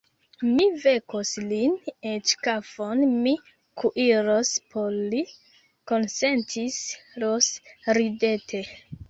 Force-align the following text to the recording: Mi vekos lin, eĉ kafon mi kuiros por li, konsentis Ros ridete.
Mi 0.51 0.63
vekos 0.83 1.33
lin, 1.49 1.75
eĉ 2.11 2.33
kafon 2.47 3.03
mi 3.25 3.33
kuiros 3.83 4.55
por 4.73 4.97
li, 5.13 5.21
konsentis 5.93 6.81
Ros 7.27 7.53
ridete. 8.01 8.65